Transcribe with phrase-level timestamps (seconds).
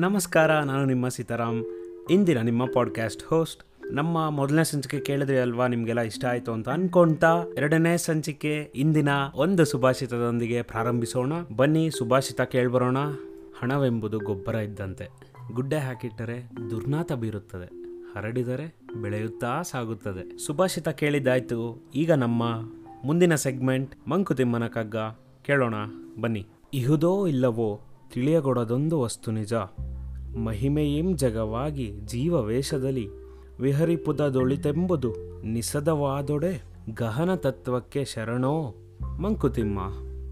[0.00, 1.64] ನಮಸ್ಕಾರ, ನಾನು ನಿಮ್ಮ ಸೀತಾರಾಮ್.
[2.10, 5.66] ಇಂದಿನ ನಿಮ್ಮ ಪಾಡ್ಕಾಸ್ಟ್ ಹೋಸ್ಟ್ ನಮ್ಮ ಮೊದಲನೇ ಸಂಚಿಕೆ ಕೇಳಿದ್ರಿ ಅಲ್ವಾ?
[5.66, 11.32] ನಿಮಗೆಲ್ಲ ಇಷ್ಟ ಆಯಿತು ಅಂತ ಅನ್ಕೊಂತಾ, ಎರಡನೇ ಸಂಚಿಕೆ ಇಂದಿನ ಒಂದು ಸುಭಾಷಿತದೊಂದಿಗೆ ಪ್ರಾರಂಭಿಸೋಣ.
[11.56, 12.96] ಬನ್ನಿ, ಸುಭಾಷಿತ ಕೇಳ್ಬರೋಣ.
[13.60, 15.08] ಹಣವೆಂಬುದು ಗೊಬ್ಬರ ಇದ್ದಂತೆ.
[15.52, 17.66] ಗುಡ್ಡೆ ಹಾಕಿಟ್ಟರೆ ದುರ್ನಾತ ಬೀರುತ್ತದೆ.
[18.14, 20.38] ಹರಡಿದರೆ ಬೆಳೆಯುತ್ತಾ ಸಾಗುತ್ತದೆ.
[20.38, 21.90] ಸುಭಾಷಿತ ಕೇಳಿದ್ದಾಯ್ತು.
[21.94, 22.42] ಈಗ ನಮ್ಮ
[23.04, 24.96] ಮುಂದಿನ ಸೆಗ್ಮೆಂಟ್ ಮಂಕುತಿಮ್ಮನ ಕಗ್ಗ.
[25.42, 25.74] ಕೇಳೋಣ,
[26.20, 26.46] ಬನ್ನಿ.
[26.74, 27.80] ಇಹುದೋ ಇಲ್ಲವೋ?
[28.12, 29.52] ತಿಳಿಯಗೊಡದೊಂದು ವಸ್ತು ನಿಜ.
[30.44, 33.08] ಮಹಿಮೆಯಿಂ ಜಗವಾಗಿ ಜೀವವೇಷದಲ್ಲಿ
[33.60, 38.74] ವಿಹರಿಪುದದೊಳಿತೆಂಬುದು ನಿಸದವಾದೊಡೆ ಗಹನ ತತ್ವಕ್ಕೆ ಶರಣೋ
[39.20, 39.78] ಮಂಕುತಿಮ್ಮ.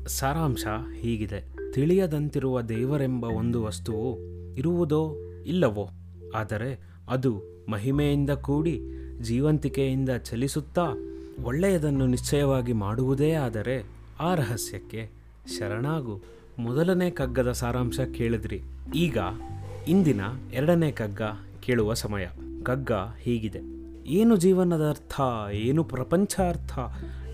[0.06, 0.66] ಸಾರಾಂಶ
[1.00, 1.72] ಹೀಗಿದೆ.
[1.72, 4.18] ತಿಳಿಯದಂತಿರುವ ದೇವರೆಂಬ ಒಂದು ವಸ್ತುವು
[4.54, 5.88] ಇರುವುದೋ ಇಲ್ಲವೋ?
[6.34, 8.80] ಆದರೆ ಅದು ಮಹಿಮೆಯಿಂದ ಕೂಡಿ
[9.20, 10.92] ಜೀವಂತಿಕೆಯಿಂದ ಚಲಿಸುತ್ತಾ
[11.44, 13.84] ಒಳ್ಳೆಯದನ್ನು ನಿಶ್ಚಯವಾಗಿ ಮಾಡುವುದೇ ಆದರೆ
[14.20, 15.10] ಆ ರಹಸ್ಯಕ್ಕೆ
[15.58, 16.39] ಶರಣಾಗು.
[16.62, 18.62] ಮೊದಲನೇ ಕಗ್ಗದ ಸಾರಾಂಶ ಕೇಳಿದ್ರಿ.
[18.94, 19.18] ಈಗ
[19.88, 20.20] ಇಂದಿನ
[20.52, 21.22] ಎರಡನೇ ಕಗ್ಗ
[21.60, 22.26] ಕೇಳುವ ಸಮಯ.
[22.62, 23.80] ಕಗ್ಗ ಹೀಗಿದೆ.
[24.06, 25.20] ಏನು ಜೀವನದ ಅರ್ಥ?
[25.52, 26.78] ಏನು ಪ್ರಪಂಚ ಅರ್ಥ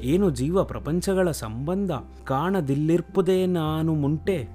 [0.00, 1.90] ಏನು ಜೀವ ಪ್ರಪಂಚಗಳ ಸಂಬಂಧ?
[2.24, 4.48] ಕಾಣದಿಲ್ಲಿರ್ಪುದೇ ನಾನು ಮುಂಟೆ.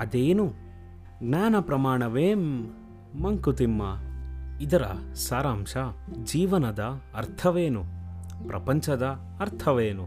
[0.00, 0.52] ಅದೇನು?
[1.22, 2.34] ಜ್ಞಾನ ಪ್ರಮಾಣವೇ
[3.22, 3.82] ಮಂಕುತಿಮ್ಮ.
[4.60, 4.82] ಇದರ
[5.14, 5.76] ಸಾರಾಂಶ
[6.24, 6.78] ಜೀವನದ
[7.16, 7.82] ಅರ್ಥವೇನು?
[8.46, 9.02] ಪ್ರಪಂಚದ
[9.40, 10.06] ಅರ್ಥವೇನು?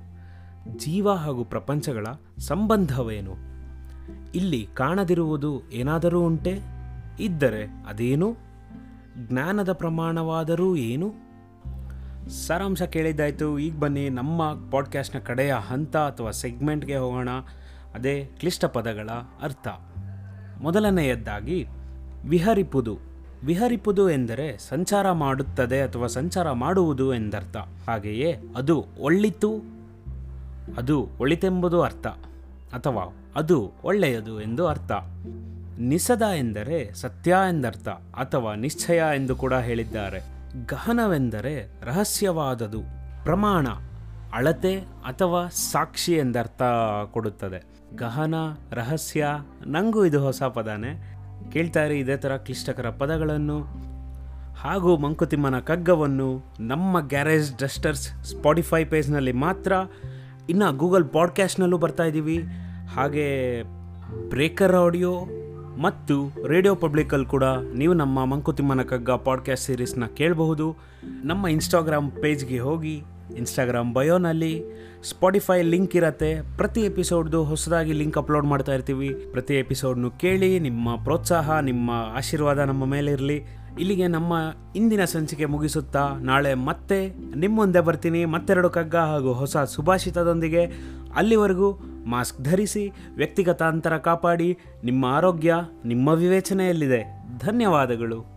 [0.77, 2.07] ಜೀವ ಹಾಗೂ ಪ್ರಪಂಚಗಳ
[2.39, 3.51] ಸಂಬಂಧವೇನು?
[4.35, 6.59] ಇಲ್ಲಿ ಕಾಣದಿರುವುದು ಏನಾದರೂ ಉಂಟೆ?
[7.19, 8.35] ಇದ್ದರೆ ಅದೇನು?
[9.17, 11.31] ಜ್ಞಾನದ ಪ್ರಮಾಣವಾದರೂ ಏನು?
[12.29, 13.59] ಸಾರಾಂಶ ಕೇಳಿದ್ದಾಯಿತು.
[13.59, 17.29] ಈಗ ಬನ್ನಿ ನಮ್ಮ ಪಾಡ್ಕ್ಯಾಸ್ಟ್ನ ಕಡೆಯ ಹಂತ ಅಥವಾ ಸೆಗ್ಮೆಂಟ್ಗೆ ಹೋಗೋಣ.
[17.95, 19.09] ಅದೇ ಕ್ಲಿಷ್ಟ ಪದಗಳ
[19.41, 19.67] ಅರ್ಥ.
[20.61, 21.66] ಮೊದಲನೆಯದ್ದಾಗಿ,
[22.25, 22.97] ವಿಹರಿಪುದು.
[23.44, 27.57] ವಿಹರಿಪುದು ಎಂದರೆ ಸಂಚಾರ ಮಾಡುತ್ತದೆ ಅಥವಾ ಸಂಚಾರ ಮಾಡುವುದು ಎಂದರ್ಥ.
[27.57, 29.55] ಹಾಗೆಯೇ ಅದು ಒಳ್ಳಿತು,
[30.77, 32.07] ಅದು ಒಳಿತೆಂಬುದು ಅರ್ಥ.
[32.73, 34.91] ಅಥವಾ ಅದು ಒಳ್ಳೆಯದು ಎಂದು ಅರ್ಥ.
[35.80, 40.19] ನಿಸದ ಎಂದರೆ ಸತ್ಯ ಎಂದರ್ಥ ಅಥವಾ ನಿಶ್ಚಯ ಎಂದು ಕೂಡ ಹೇಳಿದ್ದಾರೆ.
[40.66, 42.79] ಗಹನವೆಂದರೆ ರಹಸ್ಯವಾದದು,
[43.23, 43.68] ಪ್ರಮಾಣ,
[44.34, 46.62] ಅಳತೆ ಅಥವಾ ಸಾಕ್ಷಿ ಎಂದರ್ಥ
[47.12, 47.63] ಕೊಡುತ್ತದೆ.
[47.95, 48.35] ಗಹನ,
[48.72, 49.28] ರಹಸ್ಯ,
[49.68, 51.18] ನಂಗೂ ಇದು ಹೊಸ ಪದನೇ.
[51.51, 53.62] ಕೇಳ್ತಾ ಇರಿ ಇದೇ ಥರ ಕ್ಲಿಷ್ಟಕರ ಪದಗಳನ್ನು.
[54.56, 59.74] ಹಾಗೂ ಮಂಕುತಿಮ್ಮನ ಕಗ್ಗವನ್ನು ನಮ್ಮ ಗ್ಯಾರೇಜ್ ಡಸ್ಟರ್ಸ್ ಸ್ಪಾಟಿಫೈ ಪೇಜ್ನಲ್ಲಿ ಮಾತ್ರ,
[60.50, 62.44] ಇನ್ನು ಗೂಗಲ್ ಪಾಡ್ಕ್ಯಾಸ್ಟ್ನಲ್ಲೂ ಬರ್ತಾ ಇದ್ದೀವಿ
[62.96, 63.63] ಹಾಗೆ
[64.29, 65.25] ಬ್ರೇಕರ್ ಆಡಿಯೋ
[65.81, 67.44] ಮತ್ತು ರೇಡಿಯೋ ಪಬ್ಲಿಕಲ್ಲಿ ಕೂಡ
[67.75, 70.75] ನೀವು ನಮ್ಮ ಮಂಕುತಿಮ್ಮನ ಕಗ್ಗ ಪಾಡ್ಕ್ಯಾಸ್ಟ್ ಸೀರೀಸ್ನ ಕೇಳಬಹುದು.
[71.24, 73.03] ನಮ್ಮ ಇನ್ಸ್ಟಾಗ್ರಾಮ್ ಪೇಜ್ಗೆ ಹೋಗಿ
[73.38, 74.63] ಇನ್ಸ್ಟಾಗ್ರಾಮ್ ಬಯೋನಲ್ಲಿ
[75.03, 76.57] ಸ್ಪಾಟಿಫೈ ಲಿಂಕ್ ಇರತ್ತೆ.
[76.57, 79.09] ಪ್ರತಿ ಎಪಿಸೋಡ್ದು ಹೊಸದಾಗಿ ಲಿಂಕ್ ಅಪ್ಲೋಡ್ ಮಾಡ್ತಾ ಇರ್ತೀವಿ.
[79.09, 83.44] ಪ್ರತಿ ಎಪಿಸೋಡ್ನು ಕೇಳಿ, ನಿಮ್ಮ ಪ್ರೋತ್ಸಾಹ, ನಿಮ್ಮ ಆಶೀರ್ವಾದ ನಮ್ಮ ಮೇಲೆ ಇರಲಿ.
[83.80, 84.34] ಇಲ್ಲಿಗೆ ನಮ್ಮ
[84.75, 88.25] ಇಂದಿನ ಸಂಚಿಕೆ ಮುಗಿಸುತ್ತಾ ನಾಳೆ ಮತ್ತೆ ನಿಮ್ಮ ಮುಂದೆ ಬರ್ತೀನಿ.
[88.25, 90.66] ಮತ್ತೆರಡು ಕಗ್ಗ ಹಾಗೂ ಹೊಸ ಸುಭಾಷಿತದೊಂದಿಗೆ.
[91.16, 95.55] ಅಲ್ಲಿವರೆಗೂ ಮಾಸ್ಕ್ ಧರಿಸಿ ವ್ಯಕ್ತಿಗತ ಅಂತರ ಕಾಪಾಡಿ ನಿಮ್ಮ ಆರೋಗ್ಯ
[95.85, 97.27] ನಿಮ್ಮ ವಿವೇಚನೆಯಲ್ಲಿದೆ.
[97.39, 98.31] ಧನ್ಯವಾದಗಳು.